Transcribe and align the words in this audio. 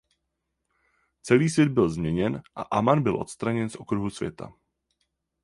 Celý 1.21 1.49
svět 1.49 1.69
byl 1.69 1.89
změněn 1.89 2.41
a 2.55 2.61
Aman 2.61 3.03
byl 3.03 3.21
odstraněn 3.21 3.69
z 3.69 3.75
okruhu 3.75 4.09
světa. 4.09 4.53